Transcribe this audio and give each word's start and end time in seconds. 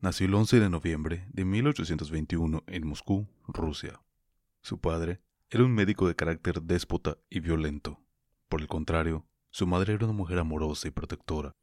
nació 0.00 0.26
el 0.26 0.34
11 0.34 0.60
de 0.60 0.70
noviembre 0.70 1.26
de 1.32 1.44
1821 1.44 2.62
en 2.66 2.86
Moscú, 2.86 3.28
Rusia. 3.46 4.00
Su 4.62 4.80
padre 4.80 5.20
era 5.50 5.64
un 5.64 5.72
médico 5.72 6.06
de 6.06 6.14
carácter 6.14 6.62
déspota 6.62 7.18
y 7.28 7.40
violento. 7.40 8.00
Por 8.48 8.60
el 8.60 8.68
contrario, 8.68 9.26
su 9.50 9.66
madre 9.66 9.94
era 9.94 10.04
una 10.04 10.14
mujer 10.14 10.38
amorosa 10.38 10.88
y 10.88 10.90
protectora, 10.90 11.56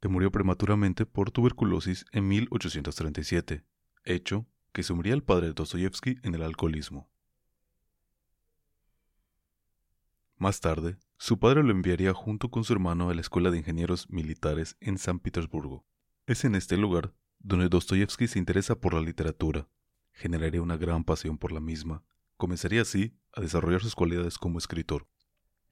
que 0.00 0.08
murió 0.08 0.30
prematuramente 0.30 1.06
por 1.06 1.30
tuberculosis 1.30 2.04
en 2.12 2.28
1837, 2.28 3.64
hecho 4.04 4.46
que 4.72 4.82
sumiría 4.82 5.14
al 5.14 5.22
padre 5.22 5.48
de 5.48 5.52
Dostoyevsky 5.54 6.18
en 6.22 6.34
el 6.34 6.42
alcoholismo. 6.42 7.10
Más 10.36 10.60
tarde, 10.60 10.98
su 11.16 11.38
padre 11.38 11.64
lo 11.64 11.72
enviaría 11.72 12.14
junto 12.14 12.50
con 12.50 12.62
su 12.62 12.72
hermano 12.72 13.10
a 13.10 13.14
la 13.14 13.20
Escuela 13.20 13.50
de 13.50 13.58
Ingenieros 13.58 14.08
Militares 14.08 14.76
en 14.78 14.98
San 14.98 15.18
Petersburgo. 15.18 15.84
Es 16.26 16.44
en 16.44 16.54
este 16.54 16.76
lugar 16.76 17.12
donde 17.38 17.68
Dostoyevsky 17.68 18.26
se 18.26 18.38
interesa 18.38 18.80
por 18.80 18.94
la 18.94 19.00
literatura, 19.00 19.68
generaría 20.12 20.62
una 20.62 20.76
gran 20.76 21.04
pasión 21.04 21.38
por 21.38 21.52
la 21.52 21.60
misma, 21.60 22.02
comenzaría 22.36 22.82
así 22.82 23.16
a 23.32 23.40
desarrollar 23.40 23.82
sus 23.82 23.94
cualidades 23.94 24.38
como 24.38 24.58
escritor. 24.58 25.06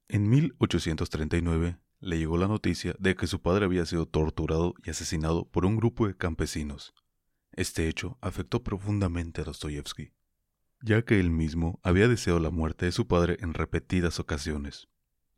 En 0.07 0.29
1839 0.29 1.79
le 1.99 2.17
llegó 2.17 2.37
la 2.37 2.47
noticia 2.47 2.95
de 2.99 3.15
que 3.15 3.27
su 3.27 3.41
padre 3.41 3.65
había 3.65 3.85
sido 3.85 4.05
torturado 4.05 4.73
y 4.83 4.89
asesinado 4.89 5.49
por 5.49 5.65
un 5.65 5.75
grupo 5.75 6.07
de 6.07 6.15
campesinos. 6.15 6.93
Este 7.51 7.87
hecho 7.87 8.17
afectó 8.21 8.63
profundamente 8.63 9.41
a 9.41 9.43
Dostoyevsky, 9.45 10.13
ya 10.81 11.03
que 11.03 11.19
él 11.19 11.31
mismo 11.31 11.79
había 11.83 12.07
deseado 12.07 12.39
la 12.39 12.51
muerte 12.51 12.85
de 12.85 12.91
su 12.91 13.07
padre 13.07 13.37
en 13.41 13.53
repetidas 13.53 14.19
ocasiones, 14.19 14.87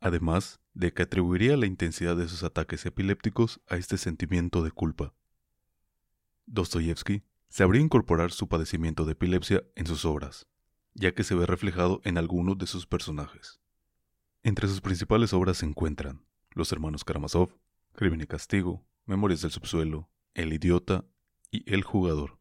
además 0.00 0.60
de 0.74 0.92
que 0.92 1.02
atribuiría 1.02 1.56
la 1.56 1.66
intensidad 1.66 2.16
de 2.16 2.28
sus 2.28 2.42
ataques 2.42 2.84
epilépticos 2.86 3.60
a 3.68 3.76
este 3.76 3.96
sentimiento 3.96 4.62
de 4.62 4.70
culpa. 4.70 5.14
Dostoyevsky 6.52 7.22
sabría 7.48 7.80
incorporar 7.80 8.32
su 8.32 8.48
padecimiento 8.48 9.04
de 9.04 9.12
epilepsia 9.12 9.62
en 9.76 9.86
sus 9.86 10.04
obras, 10.04 10.48
ya 10.94 11.14
que 11.14 11.22
se 11.22 11.36
ve 11.36 11.46
reflejado 11.46 12.00
en 12.02 12.18
algunos 12.18 12.58
de 12.58 12.66
sus 12.66 12.88
personajes. 12.88 13.60
Entre 14.42 14.66
sus 14.66 14.80
principales 14.80 15.32
obras 15.32 15.58
se 15.58 15.66
encuentran 15.66 16.26
Los 16.50 16.72
hermanos 16.72 17.04
Karamazov, 17.04 17.56
Crimen 17.92 18.22
y 18.22 18.26
Castigo, 18.26 18.84
Memorias 19.06 19.42
del 19.42 19.52
Subsuelo, 19.52 20.10
El 20.34 20.52
Idiota 20.52 21.04
y 21.52 21.72
El 21.72 21.84
Jugador. 21.84 22.40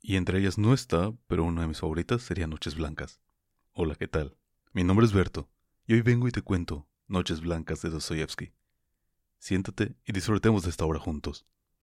Y 0.00 0.14
entre 0.14 0.38
ellas 0.38 0.56
no 0.56 0.72
está, 0.72 1.12
pero 1.26 1.42
una 1.42 1.62
de 1.62 1.68
mis 1.68 1.80
favoritas 1.80 2.22
sería 2.22 2.46
Noches 2.46 2.76
Blancas. 2.76 3.20
Hola, 3.72 3.96
¿qué 3.96 4.06
tal? 4.06 4.36
Mi 4.72 4.84
nombre 4.84 5.06
es 5.06 5.12
Berto, 5.12 5.50
y 5.86 5.94
hoy 5.94 6.02
vengo 6.02 6.28
y 6.28 6.30
te 6.30 6.42
cuento 6.42 6.88
Noches 7.08 7.40
Blancas 7.40 7.82
de 7.82 7.90
Dostoyevsky. 7.90 8.52
Siéntate 9.38 9.96
y 10.04 10.12
disfrutemos 10.12 10.62
de 10.62 10.70
esta 10.70 10.84
obra 10.84 11.00
juntos. 11.00 11.46